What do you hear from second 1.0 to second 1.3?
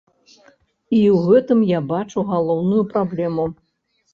ў